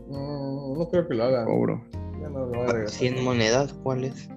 [0.08, 1.46] no, no creo que lo hagan.
[1.46, 1.82] Cobro.
[2.20, 2.98] Ya no lo voy a regresar.
[2.98, 4.28] 100 monedas, ¿cuáles?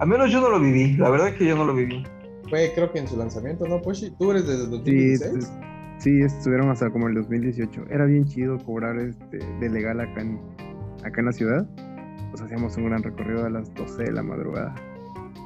[0.00, 2.02] Al menos yo no lo viví, la verdad es que yo no lo viví.
[2.50, 4.10] Fue, creo que en su lanzamiento, ¿no, Poshi?
[4.18, 5.34] ¿Tú eres desde Sí, 2016?
[5.36, 5.52] es-
[5.98, 7.84] sí, estuvieron hasta como el 2018.
[7.90, 10.38] Era bien chido cobrar este de legal acá en,
[11.04, 11.66] acá en la ciudad.
[12.30, 14.74] Pues hacíamos un gran recorrido a las 12 de la madrugada.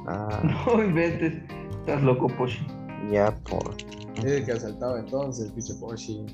[0.07, 1.43] Ah, No inventes,
[1.81, 2.65] estás loco, Poshi.
[3.11, 3.75] ya por.
[4.17, 6.25] Es el que asaltaba entonces, pinche Poshi.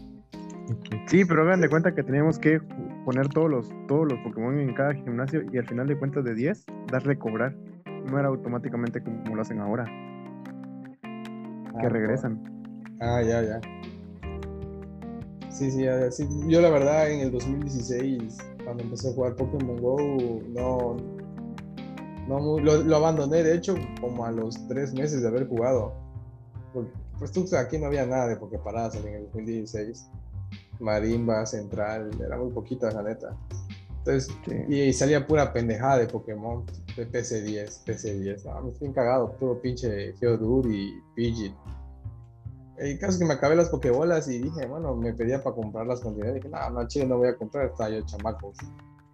[1.07, 2.59] Sí, pero hagan de cuenta que teníamos que
[3.05, 6.33] poner todos los, todos los Pokémon en cada gimnasio y al final de cuentas de
[6.33, 7.53] 10, darle cobrar.
[8.09, 9.85] No era automáticamente como lo hacen ahora.
[11.81, 12.41] que regresan.
[13.01, 13.59] Ah, ya, ya.
[15.49, 16.27] Sí, sí, ya, sí.
[16.47, 19.97] Yo la verdad en el 2016, cuando empecé a jugar Pokémon Go,
[20.49, 20.97] no,
[22.27, 25.93] no lo, lo abandoné, de hecho, como a los tres meses de haber jugado.
[26.73, 30.09] Pues, Pues tú, aquí no había nada de Poképaradas en el 2016.
[30.79, 33.37] Marimba, Central, era muy poquita la neta.
[33.99, 34.73] Entonces, Sí.
[34.73, 36.65] y, salía pura pendejada de Pokémon,
[36.97, 38.43] de PC10, PC10.
[38.45, 41.55] No, me estoy cagado, puro pinche Geodude y Pidgeot.
[42.77, 45.87] El caso es que me acabé las Pokébolas y dije, bueno, me pedía para comprar
[45.87, 46.35] las cantidades.
[46.35, 48.51] Dije, no, no, chile, no voy a comprar, estaba yo chamaco.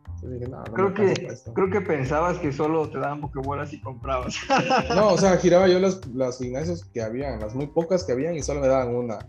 [0.05, 1.53] Entonces dije, no, no Creo que, para esto".
[1.53, 4.35] creo que pensabas que solo te daban pokebolas y comprabas.
[4.95, 8.35] No, o sea, giraba yo las, las gimnasios que habían, las muy pocas que habían
[8.35, 9.19] y solo me daban una.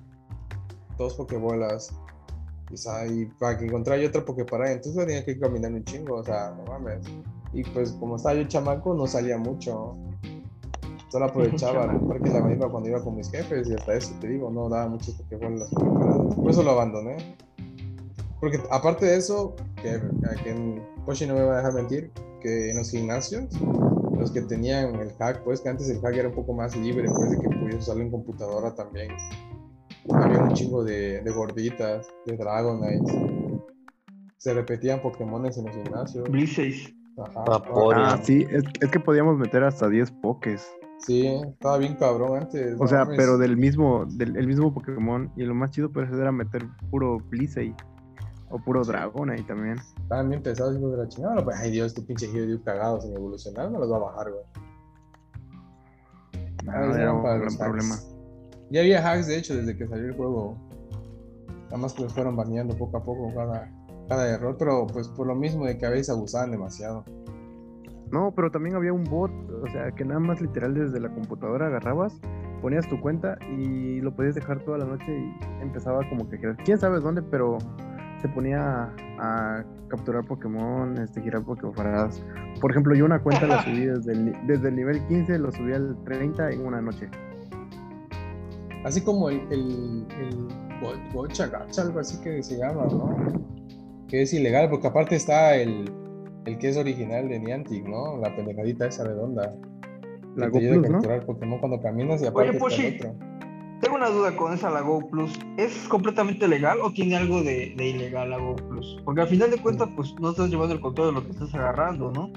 [0.97, 1.95] Dos pokebolas.
[2.71, 5.85] Y, o sea, y para que encontrara yo otra pokeparada, entonces tenía que caminar un
[5.85, 7.05] chingo, o sea, no mames.
[7.53, 9.95] Y pues como estaba yo chamaco, no salía mucho.
[11.13, 14.51] Solo aprovechaba de la Marimba cuando iba con mis jefes y hasta eso te digo,
[14.51, 16.35] no daba muchas pokebolas las pokeparadas.
[16.35, 17.37] Por eso lo abandoné.
[18.41, 20.01] Porque aparte de eso, que,
[20.43, 23.45] que en Poshi no me va a dejar mentir, que en los gimnasios
[24.19, 27.07] los que tenían el hack, pues que antes el hack era un poco más libre,
[27.15, 29.11] pues de que pudieras usarlo en computadora también.
[30.15, 33.61] Había un chingo de, de gorditas, de Dragonite.
[34.39, 36.27] Se repetían Pokémones en los gimnasios.
[36.31, 36.95] Blizzard.
[37.19, 37.45] Ajá.
[37.95, 40.67] Ah, sí, es, es que podíamos meter hasta 10 pokés.
[41.05, 42.77] Sí, estaba bien cabrón antes.
[42.79, 45.33] O sea, pero del mismo, del el mismo Pokémon.
[45.37, 47.75] Y lo más chido pues era meter puro Blissey.
[48.51, 49.79] O puro Dragonite también.
[50.03, 51.35] Estaban bien pesados hijos de la chingada.
[51.37, 54.31] No, pues, ay Dios, este pinche Geodude cagado sin evolucionar, no los va a bajar,
[54.31, 54.45] güey.
[56.65, 57.97] No, Ah, era un gran problema.
[58.71, 60.57] Ya había hacks, de hecho, desde que salió el juego.
[61.65, 63.73] Nada más que los fueron baneando poco a poco cada,
[64.09, 67.05] cada error, pero pues por lo mismo de que a veces abusaban demasiado.
[68.13, 69.31] No, pero también había un bot,
[69.63, 72.21] o sea, que nada más literal desde la computadora agarrabas,
[72.61, 76.39] ponías tu cuenta y lo podías dejar toda la noche y empezaba como que.
[76.65, 77.57] Quién sabe dónde, pero
[78.21, 81.75] se ponía a, capturar Pokémon, este, girar Pokémon.
[82.61, 85.73] Por ejemplo, yo una cuenta la subí desde el, desde el nivel 15, lo subí
[85.73, 87.09] al 30 en una noche.
[88.85, 90.49] Así como el, el, el
[90.81, 93.17] go- Gocha Gacha, algo así que se llama, ¿no?
[94.09, 95.91] Que es ilegal, porque aparte está el,
[96.45, 98.17] el que es original de Niantic, ¿no?
[98.19, 99.55] La pendejadita esa redonda.
[100.37, 100.99] La que Go te ayuda a Plus, ¿no?
[100.99, 103.15] capturar Pokémon cuando caminas y aparte Oye, el otro.
[103.81, 105.39] Tengo una duda con esa la Go Plus.
[105.57, 108.97] ¿Es completamente legal o tiene algo de, de ilegal la Go Plus?
[109.05, 111.53] Porque al final de cuentas, pues no estás llevando el control de lo que estás
[111.55, 112.31] agarrando, ¿no?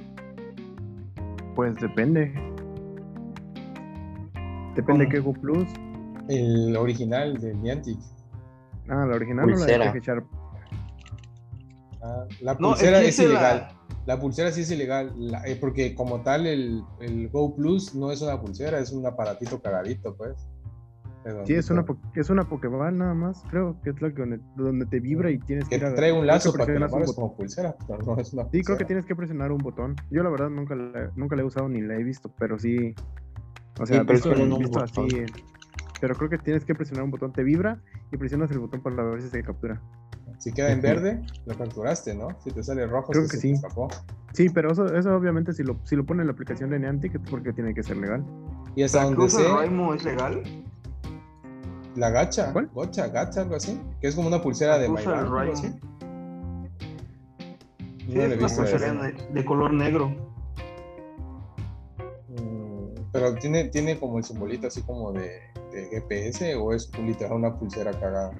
[1.56, 2.34] Pues depende.
[4.76, 5.10] Depende ¿Cómo?
[5.10, 5.68] qué Go Plus.
[6.28, 8.00] El original de Niantic.
[8.89, 9.91] Ah, la original o la Pulsera.
[9.94, 10.26] de Sharp.
[12.02, 13.68] Ah, la No, pulsera que es la- ilegal.
[14.06, 18.12] La pulsera sí es ilegal, la- eh, porque como tal el, el Go Plus no
[18.12, 20.48] es una pulsera, es un aparatito cagadito, pues.
[21.45, 24.86] Sí, es una, es una Pokéball nada más, creo que es la que donde, donde
[24.86, 26.91] te vibra y tienes que Que ir a- trae un lazo que para que muevas
[27.08, 27.15] botón.
[27.15, 29.95] como pulsera, pero no es una Sí, creo que tienes que presionar un botón.
[30.12, 32.93] Yo la verdad nunca la, nunca la he usado ni la he visto, pero sí.
[33.80, 35.26] O sea, Sí, pero es visto, como un visto así.
[36.01, 37.79] Pero creo que tienes que presionar un botón, te vibra
[38.12, 39.81] y presionas el botón para ver si se captura.
[40.38, 42.27] Si queda en verde, lo capturaste, ¿no?
[42.43, 43.53] Si te sale rojo, Creo es que se te sí.
[43.53, 43.88] escapó.
[44.34, 47.15] Sí, pero eso, eso obviamente si lo, si lo pone en la aplicación de Niantic
[47.15, 48.23] es porque tiene que ser legal.
[48.75, 50.43] Y hasta ¿La donde sé, Raimo es legal?
[51.95, 52.69] la gacha, ¿Cuál?
[52.73, 55.67] gocha, gacha, algo así, que es como una pulsera de algo así.
[58.05, 58.93] Sí, No he es una pulsera
[59.31, 60.10] de color negro.
[62.29, 65.39] Mm, Pero tiene, tiene como el simbolito así como de,
[65.76, 68.32] de GPS o es literal una pulsera cagada.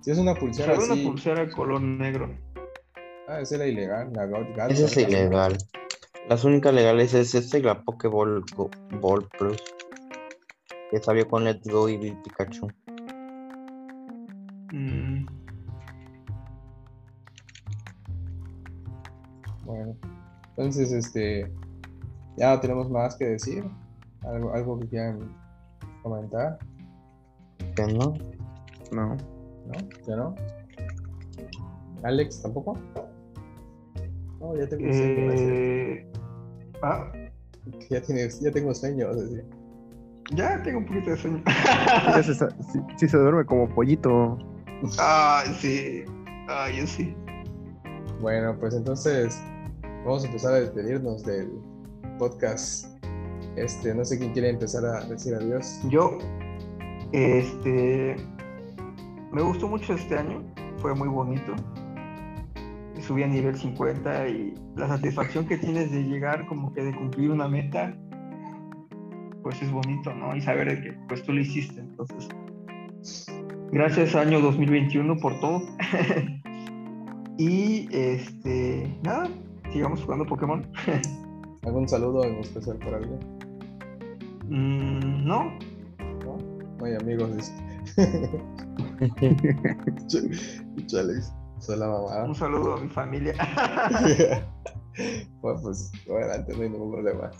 [0.00, 2.34] Si es una Se pulsera ve una así, pulsera de color negro.
[3.28, 4.24] ah, esa era ilegal, la.
[4.68, 5.02] Esa es así.
[5.02, 5.56] ilegal.
[6.28, 9.62] Las únicas legales es esta y la Pokéball Go- Ball Plus.
[10.90, 12.68] Que salió con Let's Go y Pikachu.
[14.72, 15.26] Mm,
[19.64, 19.96] Bueno,
[20.50, 21.50] entonces, este,
[22.36, 23.64] ya no tenemos más que decir.
[24.22, 25.34] Algo, algo que quieran
[26.02, 26.58] comentar,
[27.76, 28.14] ¿Que no?
[28.92, 29.16] No.
[29.16, 29.72] ¿no?
[30.06, 30.34] ¿Ya no?
[32.02, 32.78] Alex, ¿tampoco?
[34.40, 35.32] No, ya tengo sueño.
[35.32, 36.10] eh,
[36.82, 37.12] ah,
[37.90, 39.44] Ya, tienes, ya tengo sueño, vas a decir.
[40.32, 41.42] ya tengo un poquito de sueño.
[41.46, 42.48] Ya se, sí,
[42.96, 44.38] sí duerme como pollito.
[44.98, 46.04] Ay, sí.
[46.48, 47.14] Ay, yo sí.
[48.20, 49.38] Bueno, pues entonces
[50.04, 51.50] vamos a empezar a despedirnos del
[52.18, 52.86] podcast.
[53.56, 55.80] Este, no sé quién quiere empezar a decir adiós.
[55.88, 56.18] Yo,
[57.12, 58.16] este,
[59.32, 60.42] me gustó mucho este año,
[60.78, 61.54] fue muy bonito.
[63.00, 67.30] Subí a nivel 50 y la satisfacción que tienes de llegar como que de cumplir
[67.30, 67.96] una meta
[69.42, 70.36] pues es bonito, ¿no?
[70.36, 71.80] Y saber que pues tú lo hiciste.
[71.80, 72.28] Entonces,
[73.72, 75.62] gracias año 2021 por todo.
[77.38, 79.28] y este, nada,
[79.72, 80.66] sigamos jugando Pokémon.
[81.62, 83.39] ¿Algún saludo en especial para alguien?
[84.50, 85.58] Mm, no.
[86.24, 86.36] ¿No?
[86.78, 87.52] No hay amigos.
[90.86, 92.24] Chales, soy la mamá.
[92.24, 93.32] Un saludo a mi familia.
[95.40, 97.30] bueno, pues adelante, no hay ningún problema.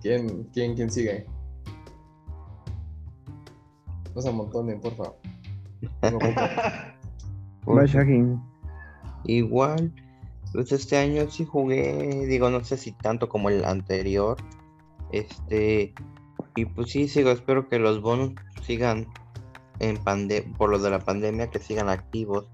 [0.00, 1.26] ¿Quién, quién, quién sigue?
[4.14, 5.16] No se amontonen, por favor.
[9.24, 9.92] Igual,
[10.52, 14.36] pues este año sí jugué, digo, no sé si tanto como el anterior.
[15.10, 15.92] Este,
[16.56, 19.06] y pues sí, sigo, espero que los bonus sigan
[19.78, 22.48] en pande por lo de la pandemia, que sigan activos.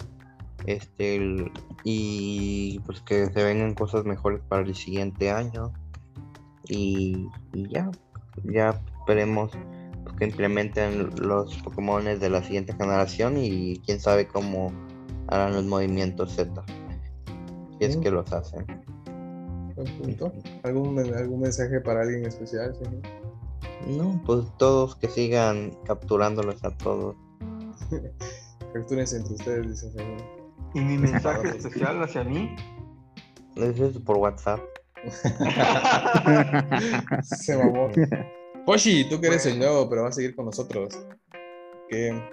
[0.66, 1.50] Este, el-
[1.84, 5.72] y pues que se vengan cosas mejores para el siguiente año.
[6.68, 7.90] Y, y ya,
[8.44, 9.50] ya esperemos
[10.04, 14.72] pues, que implementen los Pokémon de la siguiente generación y quién sabe cómo
[15.28, 16.64] harán los movimientos Z.
[17.78, 18.64] Si es que los hacen.
[19.98, 20.32] Punto.
[20.62, 22.74] ¿Algún, ¿Algún mensaje para alguien especial?
[22.76, 23.21] señor?
[23.86, 27.14] No, pues todos que sigan capturándolos a todos.
[28.72, 30.20] Captúrense entre ustedes, dice el señor.
[30.74, 32.54] y mi mensaje especial hacia mí.
[33.56, 34.60] Eso es por WhatsApp.
[37.22, 37.90] Se mamó.
[38.64, 40.98] Poshi, tú que eres el nuevo, pero vas a seguir con nosotros.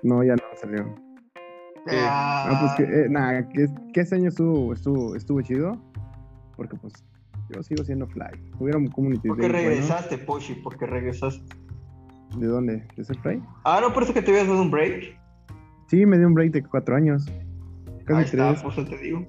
[0.03, 0.95] No, ya no salió.
[1.91, 5.73] Ah, No, pues que, eh, nada, que, que este año estuvo, estuvo, estuvo chido.
[6.55, 6.93] Porque pues
[7.53, 8.27] yo sigo siendo fly.
[8.59, 10.55] Hubieron community ¿Por qué regresaste, Poshi?
[10.55, 11.43] ¿Por qué regresaste?
[12.37, 12.87] ¿De dónde?
[12.95, 13.41] ¿De ser fly?
[13.65, 15.19] Ah, no, parece que te habías dado un break.
[15.87, 17.27] Sí, me dio un break de cuatro años.
[17.27, 18.63] Ahí Casi está, tres.
[18.63, 19.25] pues eso te digo.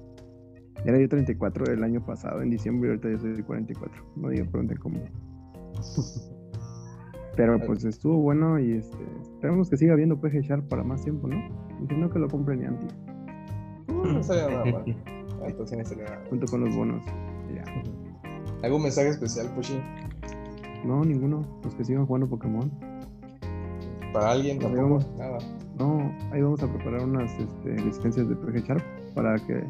[0.85, 4.03] Era yo 34 el año pasado, en diciembre, y ahorita yo soy 44.
[4.15, 4.99] No digo, pregunten cómo.
[7.35, 11.27] Pero pues estuvo bueno y este, esperemos que siga habiendo PG Sharp para más tiempo,
[11.27, 11.37] ¿no?
[11.97, 12.91] No, que lo compre Niantic,
[13.87, 14.83] no, no salió nada mal.
[15.47, 17.03] Entonces no nada junto con los bonos.
[17.55, 17.63] Ya.
[18.63, 19.79] ¿Algún mensaje especial, Poshi?
[20.85, 21.45] No, ninguno.
[21.63, 22.71] Los que sigan jugando Pokémon.
[24.13, 24.57] ¿Para alguien?
[24.57, 24.81] Ahí Tampoco.
[24.83, 25.11] vamos.
[25.17, 25.37] Nada.
[25.79, 28.83] No, ahí vamos a preparar unas este, licencias de PG Sharp
[29.15, 29.63] para que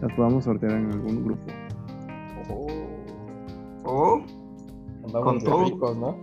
[0.00, 1.42] las podamos sortear en algún grupo.
[3.86, 4.20] Oh,
[5.04, 5.64] Andamos Con de todo.
[5.66, 6.16] ricos, ¿no?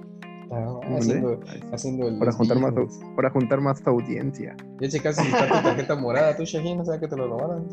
[0.54, 1.40] Ah, haciendo,
[1.72, 2.74] haciendo el Para juntar, más,
[3.16, 4.56] para juntar más audiencia.
[4.82, 7.68] Ya checaste si está tu tarjeta morada, tú, Shahin, no sabes que te lo robaron.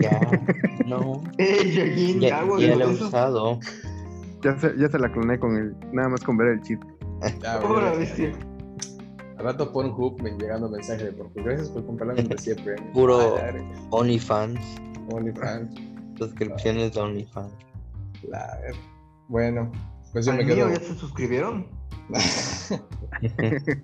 [0.00, 0.18] Ya,
[0.86, 1.22] no.
[1.36, 3.60] hey, Joaquín, Ya, ya, ya lo he usado.
[4.42, 6.80] Ya se, ya se la cloné con el, nada más con ver el chip.
[7.42, 7.98] Ya, Ahora, güey.
[8.00, 8.32] bestia.
[9.36, 12.54] Al rato por un hub me llegando mensaje de por gracias por comprar la membresía
[12.64, 12.92] premium.
[12.94, 14.58] Puro- Ah, ya, OnlyFans.
[15.10, 15.70] OnlyFans.
[16.18, 17.52] Suscripciones de OnlyFans.
[18.22, 18.58] La
[19.28, 19.70] Bueno,
[20.12, 20.68] pues yo ¿Al me mío quedo.
[20.70, 21.66] ya se suscribieron?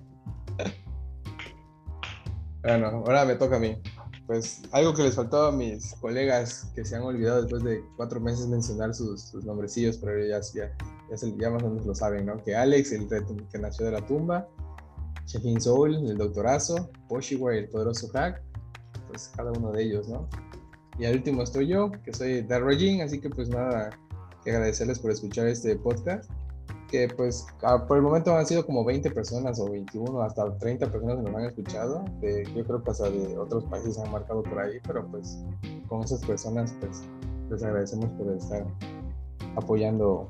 [2.63, 3.77] bueno, ahora me toca a mí.
[4.25, 8.19] Pues algo que les faltó a mis colegas que se han olvidado después de cuatro
[8.19, 10.75] meses mencionar sus, sus nombrecillos, pero ya, ya,
[11.09, 12.43] ya, se- ya más o menos lo saben, ¿no?
[12.43, 14.45] Que Alex, el que nació de la tumba,
[15.27, 18.41] Shehin Soul, el doctorazo, Poshiway, el poderoso hack,
[19.07, 20.27] pues cada uno de ellos, ¿no?
[20.99, 23.91] Y al último estoy yo, que soy Darrojin, así que pues nada,
[24.43, 26.29] que agradecerles por escuchar este podcast
[26.89, 30.91] que pues ah, por el momento han sido como 20 personas o 21, hasta 30
[30.91, 32.05] personas que nos han escuchado.
[32.21, 35.37] de- yo creo que hasta de otros países se han marcado por ahí, pero pues
[35.87, 37.03] con esas personas pues
[37.49, 38.65] les agradecemos por estar
[39.55, 40.29] apoyando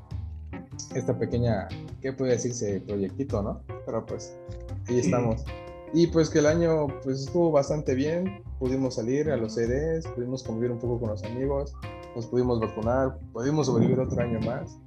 [0.94, 1.68] esta pequeña,
[2.00, 2.80] ¿qué puede decirse?
[2.86, 3.60] Proyectito, ¿no?
[3.86, 4.36] Pero pues
[4.88, 5.44] ahí estamos.
[5.92, 10.42] Y pues que el año pues estuvo bastante bien, pudimos salir a los CDs, pudimos
[10.42, 11.74] convivir un poco con los amigos,
[12.14, 14.78] nos pudimos vacunar, pudimos sobrevivir otro año más.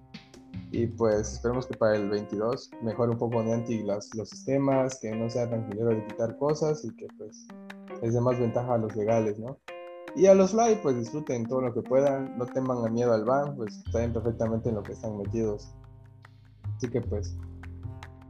[0.71, 5.11] Y pues esperemos que para el 22 mejore un poco Niantic las, los sistemas, que
[5.11, 7.45] no sea tan culero de quitar cosas y que pues
[8.01, 9.57] les dé más ventaja a los legales, ¿no?
[10.15, 13.25] Y a los Fly, pues disfruten todo lo que puedan, no teman a miedo al
[13.25, 15.73] ban, pues saben perfectamente en lo que están metidos.
[16.77, 17.37] Así que pues,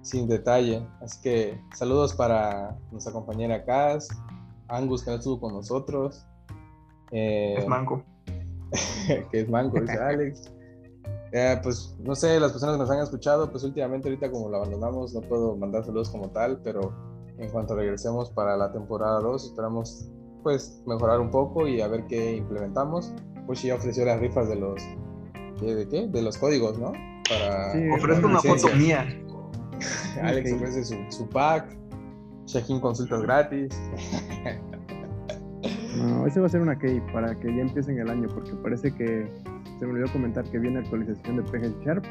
[0.01, 0.85] sin detalle.
[1.01, 4.09] Así que saludos para nuestra compañera Cass,
[4.67, 6.25] Angus que no estuvo con nosotros,
[7.11, 8.03] eh, Es manco.
[9.31, 10.51] que es Mango, dice Alex.
[11.31, 14.57] Eh, pues no sé, las personas que nos han escuchado, pues últimamente ahorita como lo
[14.57, 16.93] abandonamos no puedo mandar saludos como tal, pero
[17.37, 20.09] en cuanto regresemos para la temporada 2 esperamos
[20.43, 23.13] pues mejorar un poco y a ver qué implementamos.
[23.47, 24.81] Pues ya ofreció las rifas de los
[25.61, 26.07] ¿de, de qué?
[26.07, 26.91] De los códigos, ¿no?
[27.29, 29.05] Para Sí, Ofrezco una foto mía.
[30.21, 31.77] Alex ofrece su, su pack,
[32.45, 33.79] Shahin consultas gratis.
[35.97, 38.93] No, ese va a ser una key para que ya empiecen el año, porque parece
[38.93, 39.27] que
[39.81, 42.05] se me olvidó comentar que viene actualización de PG Sharp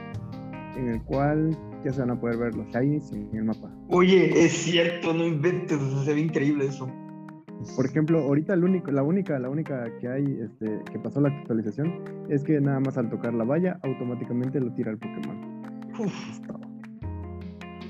[0.76, 3.70] en el cual ya se van a poder ver los shinies en el mapa.
[3.90, 6.90] Oye, es cierto, no inventes, se ve increíble eso.
[7.76, 11.28] Por ejemplo, ahorita el único, la única, la única que hay, este, que pasó la
[11.28, 15.62] actualización, es que nada más al tocar la valla, automáticamente lo tira el Pokémon.
[16.00, 16.58] Uf, Es todo.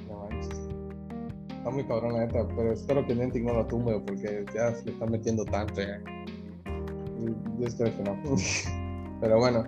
[0.08, 0.68] No manches.
[1.56, 4.84] Está muy cabrón la neta, pero espero que Niantic no lo tumbe porque ya se
[4.84, 5.80] le están metiendo tanto
[7.58, 8.18] Yo espero que no.
[9.20, 9.64] Pero bueno,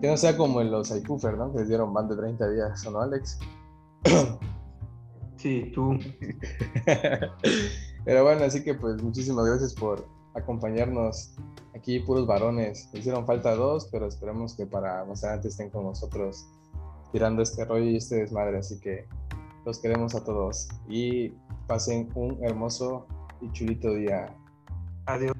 [0.00, 1.52] que no sea como en los iPufer, ¿no?
[1.52, 3.38] Que les dieron ban de 30 días, ¿o no, Alex?
[5.36, 5.98] sí, tú.
[8.04, 11.34] Pero bueno, así que pues muchísimas gracias por acompañarnos
[11.74, 12.88] aquí, puros varones.
[12.92, 16.46] Hicieron falta dos, pero esperemos que para más adelante estén con nosotros
[17.12, 18.58] tirando este rollo y este desmadre.
[18.58, 19.06] Así que
[19.66, 21.30] los queremos a todos y
[21.66, 23.06] pasen un hermoso
[23.40, 24.34] y chulito día.
[25.06, 25.34] Adiós.